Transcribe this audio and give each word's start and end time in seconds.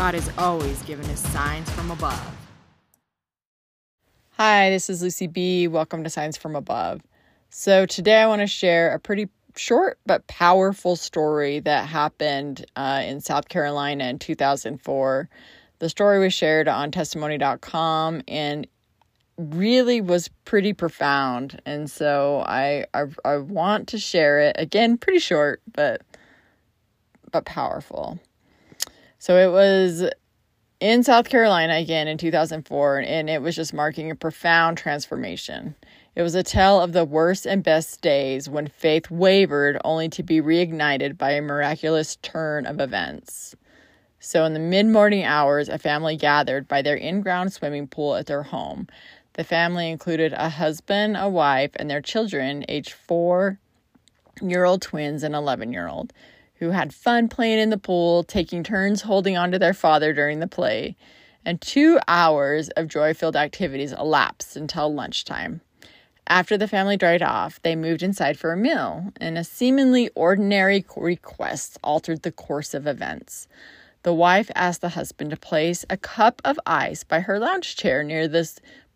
God 0.00 0.14
has 0.14 0.30
always 0.38 0.80
given 0.84 1.04
us 1.10 1.20
signs 1.20 1.68
from 1.68 1.90
above. 1.90 2.34
Hi, 4.30 4.70
this 4.70 4.88
is 4.88 5.02
Lucy 5.02 5.26
B. 5.26 5.68
Welcome 5.68 6.04
to 6.04 6.08
Signs 6.08 6.38
from 6.38 6.56
Above. 6.56 7.02
So, 7.50 7.84
today 7.84 8.16
I 8.16 8.26
want 8.26 8.40
to 8.40 8.46
share 8.46 8.94
a 8.94 8.98
pretty 8.98 9.28
short 9.56 9.98
but 10.06 10.26
powerful 10.26 10.96
story 10.96 11.60
that 11.60 11.86
happened 11.86 12.64
uh, 12.76 13.02
in 13.04 13.20
South 13.20 13.50
Carolina 13.50 14.04
in 14.04 14.18
2004. 14.18 15.28
The 15.80 15.88
story 15.90 16.18
was 16.18 16.32
shared 16.32 16.66
on 16.66 16.92
testimony.com 16.92 18.22
and 18.26 18.66
really 19.36 20.00
was 20.00 20.30
pretty 20.46 20.72
profound. 20.72 21.60
And 21.66 21.90
so 21.90 22.42
I, 22.46 22.86
I, 22.94 23.04
I 23.26 23.36
want 23.36 23.88
to 23.88 23.98
share 23.98 24.40
it 24.40 24.56
again, 24.58 24.96
pretty 24.96 25.18
short, 25.18 25.60
but 25.70 26.00
but 27.30 27.44
powerful. 27.44 28.18
So 29.20 29.36
it 29.36 29.52
was 29.52 30.08
in 30.80 31.02
South 31.02 31.28
Carolina 31.28 31.74
again 31.74 32.08
in 32.08 32.16
2004, 32.16 33.00
and 33.00 33.28
it 33.28 33.42
was 33.42 33.54
just 33.54 33.74
marking 33.74 34.10
a 34.10 34.14
profound 34.14 34.78
transformation. 34.78 35.74
It 36.16 36.22
was 36.22 36.34
a 36.34 36.42
tale 36.42 36.80
of 36.80 36.94
the 36.94 37.04
worst 37.04 37.44
and 37.44 37.62
best 37.62 38.00
days 38.00 38.48
when 38.48 38.66
faith 38.66 39.10
wavered 39.10 39.78
only 39.84 40.08
to 40.08 40.22
be 40.22 40.40
reignited 40.40 41.18
by 41.18 41.32
a 41.32 41.42
miraculous 41.42 42.16
turn 42.16 42.64
of 42.64 42.80
events. 42.80 43.54
So, 44.20 44.46
in 44.46 44.54
the 44.54 44.58
mid 44.58 44.86
morning 44.86 45.24
hours, 45.24 45.68
a 45.68 45.76
family 45.76 46.16
gathered 46.16 46.66
by 46.66 46.80
their 46.80 46.96
in 46.96 47.20
ground 47.20 47.52
swimming 47.52 47.88
pool 47.88 48.16
at 48.16 48.24
their 48.24 48.44
home. 48.44 48.86
The 49.34 49.44
family 49.44 49.90
included 49.90 50.32
a 50.32 50.48
husband, 50.48 51.18
a 51.18 51.28
wife, 51.28 51.72
and 51.76 51.90
their 51.90 52.00
children, 52.00 52.64
aged 52.70 52.92
four 52.92 53.58
year 54.40 54.64
old 54.64 54.80
twins 54.80 55.22
and 55.22 55.34
11 55.34 55.74
year 55.74 55.88
old 55.88 56.14
who 56.60 56.70
had 56.70 56.94
fun 56.94 57.26
playing 57.28 57.58
in 57.58 57.70
the 57.70 57.78
pool, 57.78 58.22
taking 58.22 58.62
turns 58.62 59.02
holding 59.02 59.36
on 59.36 59.50
to 59.50 59.58
their 59.58 59.74
father 59.74 60.12
during 60.12 60.40
the 60.40 60.46
play, 60.46 60.94
and 61.44 61.60
two 61.60 61.98
hours 62.06 62.68
of 62.70 62.86
joy 62.86 63.14
filled 63.14 63.34
activities 63.34 63.92
elapsed 63.92 64.56
until 64.56 64.92
lunchtime. 64.92 65.62
After 66.26 66.58
the 66.58 66.68
family 66.68 66.98
dried 66.98 67.22
off, 67.22 67.60
they 67.62 67.74
moved 67.74 68.02
inside 68.02 68.38
for 68.38 68.52
a 68.52 68.56
meal, 68.56 69.10
and 69.20 69.38
a 69.38 69.42
seemingly 69.42 70.10
ordinary 70.14 70.84
request 70.96 71.78
altered 71.82 72.22
the 72.22 72.30
course 72.30 72.74
of 72.74 72.86
events. 72.86 73.48
The 74.02 74.14
wife 74.14 74.50
asked 74.54 74.82
the 74.82 74.90
husband 74.90 75.30
to 75.30 75.36
place 75.36 75.84
a 75.88 75.96
cup 75.96 76.42
of 76.44 76.60
ice 76.66 77.04
by 77.04 77.20
her 77.20 77.38
lounge 77.38 77.74
chair 77.74 78.02
near 78.02 78.28
the 78.28 78.48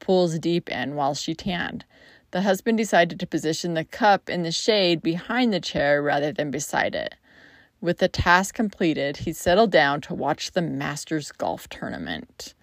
pool's 0.00 0.38
deep 0.38 0.68
end 0.70 0.96
while 0.96 1.14
she 1.14 1.32
tanned. 1.32 1.84
The 2.32 2.42
husband 2.42 2.78
decided 2.78 3.20
to 3.20 3.26
position 3.26 3.74
the 3.74 3.84
cup 3.84 4.28
in 4.28 4.42
the 4.42 4.52
shade 4.52 5.00
behind 5.00 5.52
the 5.52 5.60
chair 5.60 6.02
rather 6.02 6.32
than 6.32 6.50
beside 6.50 6.94
it. 6.94 7.14
With 7.82 7.98
the 7.98 8.06
task 8.06 8.54
completed, 8.54 9.16
he 9.18 9.32
settled 9.32 9.72
down 9.72 10.00
to 10.02 10.14
watch 10.14 10.52
the 10.52 10.62
Masters 10.62 11.32
golf 11.32 11.68
tournament. 11.68 12.54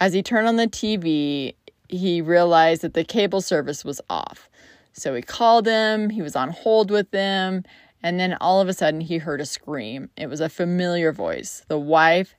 As 0.00 0.14
he 0.14 0.20
turned 0.20 0.48
on 0.48 0.56
the 0.56 0.66
TV, 0.66 1.54
he 1.88 2.20
realized 2.20 2.82
that 2.82 2.92
the 2.92 3.04
cable 3.04 3.40
service 3.40 3.84
was 3.84 4.00
off. 4.10 4.50
So 4.92 5.14
he 5.14 5.22
called 5.22 5.64
them, 5.64 6.10
he 6.10 6.22
was 6.22 6.34
on 6.34 6.48
hold 6.48 6.90
with 6.90 7.12
them, 7.12 7.62
and 8.02 8.18
then 8.18 8.36
all 8.40 8.60
of 8.60 8.68
a 8.68 8.72
sudden 8.72 9.00
he 9.00 9.18
heard 9.18 9.40
a 9.40 9.46
scream. 9.46 10.10
It 10.16 10.26
was 10.26 10.40
a 10.40 10.48
familiar 10.48 11.12
voice. 11.12 11.64
The 11.68 11.78
wife 11.78 12.34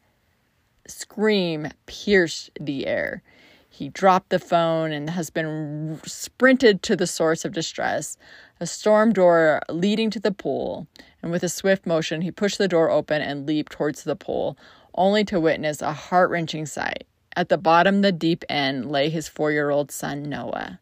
scream 0.88 1.70
pierced 1.86 2.50
the 2.59 2.86
air. 2.86 3.23
He 3.70 3.88
dropped 3.88 4.28
the 4.28 4.39
phone, 4.39 4.92
and 4.92 5.08
the 5.08 5.14
husband 5.14 6.02
sprinted 6.06 6.83
to 6.83 6.98
the 6.98 7.08
source 7.08 7.45
of 7.45 7.54
distress, 7.54 8.17
a 8.59 8.67
storm 8.67 9.14
door 9.14 9.61
leading 9.70 10.09
to 10.09 10.20
the 10.20 10.33
pool. 10.33 10.86
And 11.22 11.31
with 11.31 11.44
a 11.44 11.50
swift 11.50 11.86
motion, 11.86 12.22
he 12.22 12.31
pushed 12.31 12.58
the 12.58 12.67
door 12.67 12.89
open 12.89 13.22
and 13.22 13.45
leaped 13.45 13.72
towards 13.72 14.03
the 14.03 14.16
pool, 14.16 14.58
only 14.95 15.23
to 15.26 15.39
witness 15.39 15.81
a 15.81 15.94
heart 15.94 16.30
wrenching 16.30 16.66
sight. 16.66 17.06
At 17.36 17.50
the 17.50 17.58
bottom, 17.58 18.02
the 18.02 18.11
deep 18.11 18.44
end, 18.50 18.92
lay 18.92 19.09
his 19.09 19.28
four 19.28 19.52
year 19.52 19.70
old 19.70 19.92
son, 19.92 20.23
Noah. 20.23 20.80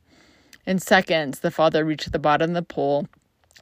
In 0.66 0.80
seconds, 0.80 1.40
the 1.40 1.52
father 1.52 1.86
reached 1.86 2.12
the 2.12 2.20
bottom 2.20 2.52
of 2.52 2.56
the 2.56 2.62
pool, 2.62 3.08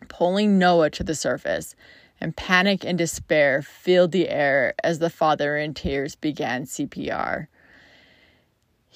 pulling 0.08 0.58
Noah 0.58 0.90
to 0.92 1.04
the 1.04 1.16
surface, 1.16 1.76
and 2.20 2.36
panic 2.36 2.84
and 2.86 2.98
despair 2.98 3.62
filled 3.62 4.12
the 4.12 4.30
air 4.30 4.74
as 4.84 5.00
the 5.00 5.10
father, 5.10 5.58
in 5.58 5.74
tears, 5.74 6.16
began 6.16 6.66
CPR. 6.66 7.48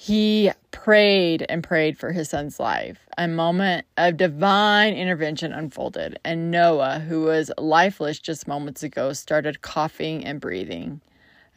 He 0.02 0.50
prayed 0.70 1.44
and 1.50 1.62
prayed 1.62 1.98
for 1.98 2.12
his 2.12 2.30
son's 2.30 2.58
life. 2.58 3.06
A 3.18 3.28
moment 3.28 3.84
of 3.98 4.16
divine 4.16 4.94
intervention 4.94 5.52
unfolded, 5.52 6.18
and 6.24 6.50
Noah, 6.50 7.00
who 7.00 7.24
was 7.24 7.52
lifeless 7.58 8.18
just 8.18 8.48
moments 8.48 8.82
ago, 8.82 9.12
started 9.12 9.60
coughing 9.60 10.24
and 10.24 10.40
breathing. 10.40 11.02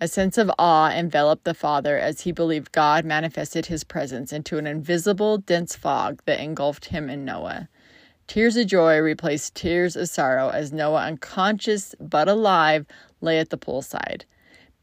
A 0.02 0.10
sense 0.10 0.38
of 0.38 0.52
awe 0.60 0.92
enveloped 0.92 1.46
the 1.46 1.54
father 1.54 1.98
as 1.98 2.20
he 2.20 2.34
believed 2.34 2.74
God 2.74 3.06
manifested 3.06 3.68
his 3.68 3.86
presence 3.86 4.34
into 4.34 4.58
an 4.58 4.68
invisible, 4.68 5.38
dense 5.38 5.78
fog 5.78 6.22
that 6.26 6.42
engulfed 6.42 6.88
him 6.88 7.10
and 7.10 7.24
Noah. 7.24 7.70
Tears 8.28 8.58
of 8.58 8.68
joy 8.68 8.98
replaced 8.98 9.56
tears 9.56 9.96
of 9.96 10.10
sorrow 10.10 10.50
as 10.50 10.74
Noah, 10.74 11.04
unconscious 11.04 11.96
but 11.98 12.28
alive, 12.28 12.86
lay 13.22 13.40
at 13.40 13.52
the 13.52 13.58
poolside. 13.58 14.24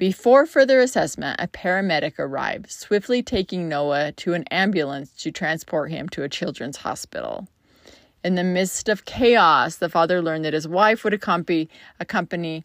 Before 0.01 0.47
further 0.47 0.81
assessment, 0.81 1.37
a 1.39 1.47
paramedic 1.47 2.19
arrived, 2.19 2.71
swiftly 2.71 3.23
taking 3.23 3.69
Noah 3.69 4.13
to 4.13 4.33
an 4.33 4.45
ambulance 4.45 5.11
to 5.19 5.31
transport 5.31 5.91
him 5.91 6.09
to 6.09 6.23
a 6.23 6.29
children's 6.31 6.79
hospital. 6.79 7.49
In 8.25 8.35
the 8.35 8.43
midst 8.43 8.89
of 8.89 9.05
chaos, 9.05 9.77
the 9.77 9.91
father 9.91 10.23
learned 10.23 10.47
that 10.47 10.55
his 10.55 10.67
wife 10.67 11.05
would 11.05 11.13
accompany, 11.13 11.69
accompany 12.01 12.65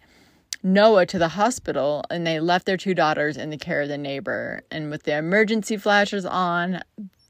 Noah 0.64 1.06
to 1.08 1.20
the 1.20 1.28
hospital, 1.28 2.06
and 2.10 2.26
they 2.26 2.40
left 2.40 2.66
their 2.66 2.78
two 2.78 2.94
daughters 2.94 3.36
in 3.36 3.50
the 3.50 3.58
care 3.58 3.82
of 3.82 3.90
the 3.90 3.98
neighbor. 3.98 4.62
And 4.72 4.90
with 4.90 5.04
the 5.04 5.18
emergency 5.18 5.76
flashes 5.76 6.26
on, 6.26 6.84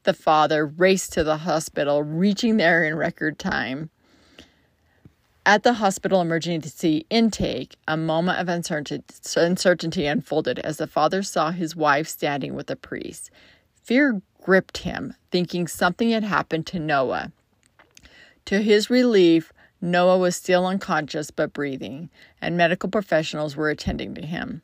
the 0.04 0.14
father 0.14 0.68
raced 0.68 1.14
to 1.14 1.24
the 1.24 1.38
hospital, 1.38 2.04
reaching 2.04 2.58
there 2.58 2.84
in 2.84 2.94
record 2.94 3.40
time. 3.40 3.90
At 5.48 5.62
the 5.62 5.74
hospital 5.74 6.22
emergency 6.22 7.06
intake, 7.12 7.76
a 7.88 7.96
moment 7.96 8.40
of 8.40 8.50
uncertainty 8.50 10.06
unfolded 10.08 10.58
as 10.58 10.78
the 10.78 10.88
father 10.88 11.22
saw 11.22 11.52
his 11.52 11.76
wife 11.76 12.08
standing 12.08 12.56
with 12.56 12.72
a 12.72 12.76
priest. 12.76 13.30
Fear 13.84 14.24
gripped 14.42 14.80
him, 14.80 15.14
thinking 15.30 15.68
something 15.68 16.10
had 16.10 16.24
happened 16.24 16.66
to 16.68 16.80
Noah. 16.80 17.32
To 18.46 18.60
his 18.60 18.90
relief, 18.90 19.54
Noah 19.80 20.18
was 20.18 20.36
still 20.36 20.66
unconscious 20.66 21.30
but 21.30 21.54
breathing, 21.54 22.10
and 22.42 22.58
medical 22.58 22.90
professionals 22.90 23.56
were 23.56 23.70
attending 23.70 24.16
to 24.16 24.26
him. 24.26 24.64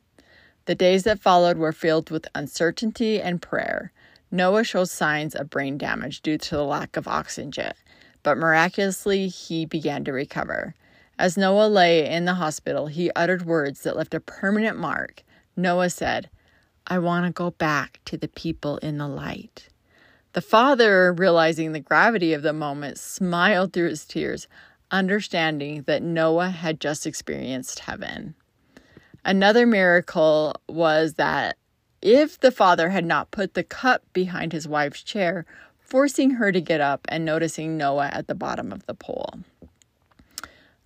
The 0.64 0.74
days 0.74 1.04
that 1.04 1.20
followed 1.20 1.58
were 1.58 1.72
filled 1.72 2.10
with 2.10 2.26
uncertainty 2.34 3.20
and 3.20 3.40
prayer. 3.40 3.92
Noah 4.32 4.64
showed 4.64 4.88
signs 4.88 5.36
of 5.36 5.48
brain 5.48 5.78
damage 5.78 6.22
due 6.22 6.38
to 6.38 6.56
the 6.56 6.64
lack 6.64 6.96
of 6.96 7.06
oxygen, 7.06 7.72
but 8.22 8.38
miraculously 8.38 9.28
he 9.28 9.64
began 9.64 10.04
to 10.04 10.12
recover. 10.12 10.74
As 11.18 11.36
Noah 11.36 11.68
lay 11.68 12.08
in 12.08 12.24
the 12.24 12.34
hospital, 12.34 12.86
he 12.86 13.10
uttered 13.14 13.46
words 13.46 13.82
that 13.82 13.96
left 13.96 14.14
a 14.14 14.20
permanent 14.20 14.78
mark. 14.78 15.22
Noah 15.56 15.90
said, 15.90 16.30
I 16.86 16.98
want 16.98 17.26
to 17.26 17.32
go 17.32 17.50
back 17.50 18.00
to 18.06 18.16
the 18.16 18.28
people 18.28 18.78
in 18.78 18.98
the 18.98 19.08
light. 19.08 19.68
The 20.32 20.40
father, 20.40 21.12
realizing 21.12 21.72
the 21.72 21.80
gravity 21.80 22.32
of 22.32 22.42
the 22.42 22.52
moment, 22.52 22.98
smiled 22.98 23.72
through 23.72 23.90
his 23.90 24.04
tears, 24.04 24.48
understanding 24.90 25.82
that 25.82 26.02
Noah 26.02 26.50
had 26.50 26.80
just 26.80 27.06
experienced 27.06 27.80
heaven. 27.80 28.34
Another 29.24 29.66
miracle 29.66 30.54
was 30.68 31.14
that 31.14 31.56
if 32.00 32.40
the 32.40 32.50
father 32.50 32.88
had 32.88 33.04
not 33.04 33.30
put 33.30 33.54
the 33.54 33.62
cup 33.62 34.02
behind 34.12 34.52
his 34.52 34.66
wife's 34.66 35.02
chair, 35.02 35.46
forcing 35.92 36.30
her 36.30 36.50
to 36.50 36.60
get 36.62 36.80
up 36.80 37.02
and 37.10 37.22
noticing 37.22 37.76
Noah 37.76 38.08
at 38.14 38.26
the 38.26 38.34
bottom 38.34 38.72
of 38.72 38.86
the 38.86 38.94
pool. 38.94 39.40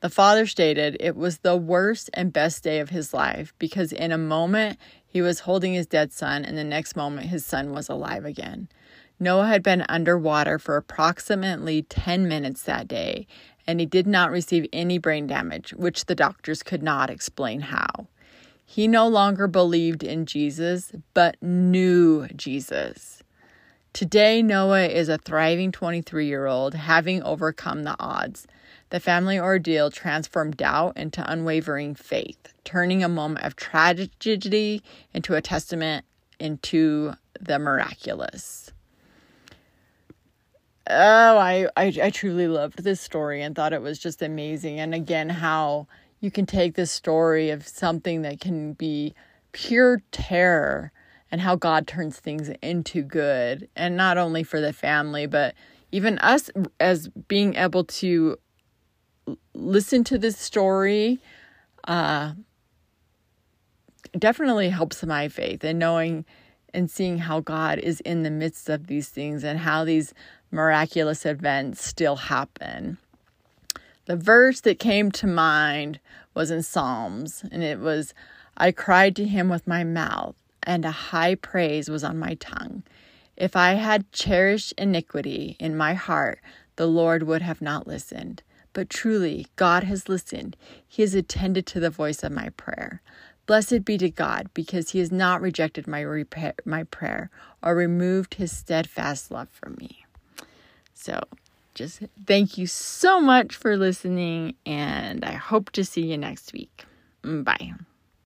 The 0.00 0.10
father 0.10 0.48
stated 0.48 0.96
it 0.98 1.14
was 1.14 1.38
the 1.38 1.56
worst 1.56 2.10
and 2.12 2.32
best 2.32 2.64
day 2.64 2.80
of 2.80 2.90
his 2.90 3.14
life 3.14 3.54
because 3.60 3.92
in 3.92 4.10
a 4.10 4.18
moment 4.18 4.80
he 5.06 5.22
was 5.22 5.38
holding 5.38 5.74
his 5.74 5.86
dead 5.86 6.12
son, 6.12 6.44
and 6.44 6.58
the 6.58 6.64
next 6.64 6.96
moment 6.96 7.28
his 7.28 7.46
son 7.46 7.70
was 7.70 7.88
alive 7.88 8.24
again. 8.24 8.68
Noah 9.20 9.46
had 9.46 9.62
been 9.62 9.86
underwater 9.88 10.58
for 10.58 10.76
approximately 10.76 11.82
10 11.82 12.26
minutes 12.26 12.62
that 12.62 12.88
day, 12.88 13.28
and 13.64 13.78
he 13.78 13.86
did 13.86 14.08
not 14.08 14.32
receive 14.32 14.66
any 14.72 14.98
brain 14.98 15.28
damage, 15.28 15.72
which 15.74 16.06
the 16.06 16.16
doctors 16.16 16.64
could 16.64 16.82
not 16.82 17.10
explain 17.10 17.60
how. 17.60 18.08
He 18.64 18.88
no 18.88 19.06
longer 19.06 19.46
believed 19.46 20.02
in 20.02 20.26
Jesus, 20.26 20.90
but 21.14 21.40
knew 21.40 22.26
Jesus. 22.34 23.15
Today, 23.96 24.42
Noah 24.42 24.88
is 24.88 25.08
a 25.08 25.16
thriving 25.16 25.72
23 25.72 26.26
year 26.26 26.44
old, 26.44 26.74
having 26.74 27.22
overcome 27.22 27.84
the 27.84 27.96
odds. 27.98 28.46
The 28.90 29.00
family 29.00 29.38
ordeal 29.38 29.90
transformed 29.90 30.58
doubt 30.58 30.98
into 30.98 31.24
unwavering 31.26 31.94
faith, 31.94 32.52
turning 32.62 33.02
a 33.02 33.08
moment 33.08 33.46
of 33.46 33.56
tragedy 33.56 34.82
into 35.14 35.34
a 35.34 35.40
testament 35.40 36.04
into 36.38 37.14
the 37.40 37.58
miraculous. 37.58 38.70
Oh, 40.90 41.38
I, 41.38 41.66
I, 41.74 41.98
I 42.02 42.10
truly 42.10 42.48
loved 42.48 42.84
this 42.84 43.00
story 43.00 43.40
and 43.40 43.56
thought 43.56 43.72
it 43.72 43.80
was 43.80 43.98
just 43.98 44.20
amazing. 44.20 44.78
And 44.78 44.94
again, 44.94 45.30
how 45.30 45.86
you 46.20 46.30
can 46.30 46.44
take 46.44 46.74
this 46.74 46.92
story 46.92 47.48
of 47.48 47.66
something 47.66 48.20
that 48.20 48.40
can 48.40 48.74
be 48.74 49.14
pure 49.52 50.02
terror 50.10 50.92
and 51.30 51.40
how 51.40 51.56
God 51.56 51.86
turns 51.86 52.18
things 52.18 52.50
into 52.62 53.02
good. 53.02 53.68
And 53.76 53.96
not 53.96 54.18
only 54.18 54.42
for 54.42 54.60
the 54.60 54.72
family, 54.72 55.26
but 55.26 55.54
even 55.92 56.18
us 56.18 56.50
as 56.80 57.08
being 57.28 57.54
able 57.54 57.84
to 57.84 58.38
listen 59.54 60.04
to 60.04 60.18
this 60.18 60.38
story 60.38 61.18
uh, 61.88 62.32
definitely 64.18 64.68
helps 64.68 65.04
my 65.04 65.28
faith 65.28 65.64
and 65.64 65.78
knowing 65.78 66.24
and 66.74 66.90
seeing 66.90 67.18
how 67.18 67.40
God 67.40 67.78
is 67.78 68.00
in 68.00 68.22
the 68.22 68.30
midst 68.30 68.68
of 68.68 68.86
these 68.86 69.08
things 69.08 69.44
and 69.44 69.60
how 69.60 69.84
these 69.84 70.12
miraculous 70.50 71.24
events 71.24 71.84
still 71.84 72.16
happen. 72.16 72.98
The 74.04 74.16
verse 74.16 74.60
that 74.60 74.78
came 74.78 75.10
to 75.12 75.26
mind 75.26 75.98
was 76.34 76.50
in 76.50 76.62
Psalms, 76.62 77.44
and 77.50 77.62
it 77.64 77.80
was, 77.80 78.14
I 78.56 78.70
cried 78.72 79.16
to 79.16 79.24
him 79.24 79.48
with 79.48 79.66
my 79.66 79.84
mouth, 79.84 80.36
and 80.66 80.84
a 80.84 80.90
high 80.90 81.36
praise 81.36 81.88
was 81.88 82.04
on 82.04 82.18
my 82.18 82.34
tongue. 82.34 82.82
If 83.36 83.54
I 83.54 83.74
had 83.74 84.10
cherished 84.12 84.74
iniquity 84.76 85.56
in 85.58 85.76
my 85.76 85.94
heart, 85.94 86.40
the 86.76 86.86
Lord 86.86 87.22
would 87.22 87.42
have 87.42 87.62
not 87.62 87.86
listened. 87.86 88.42
But 88.72 88.90
truly, 88.90 89.46
God 89.56 89.84
has 89.84 90.08
listened. 90.08 90.56
He 90.86 91.02
has 91.02 91.14
attended 91.14 91.64
to 91.66 91.80
the 91.80 91.88
voice 91.88 92.22
of 92.22 92.32
my 92.32 92.50
prayer. 92.50 93.00
Blessed 93.46 93.84
be 93.84 93.96
to 93.98 94.10
God, 94.10 94.50
because 94.52 94.90
he 94.90 94.98
has 94.98 95.12
not 95.12 95.40
rejected 95.40 95.86
my, 95.86 96.04
my 96.64 96.82
prayer 96.84 97.30
or 97.62 97.74
removed 97.74 98.34
his 98.34 98.50
steadfast 98.50 99.30
love 99.30 99.48
from 99.48 99.76
me. 99.78 100.04
So, 100.92 101.20
just 101.74 102.00
thank 102.26 102.58
you 102.58 102.66
so 102.66 103.20
much 103.20 103.54
for 103.54 103.76
listening, 103.76 104.56
and 104.64 105.24
I 105.24 105.32
hope 105.32 105.70
to 105.72 105.84
see 105.84 106.06
you 106.06 106.18
next 106.18 106.52
week. 106.52 106.84
Bye. 107.22 107.72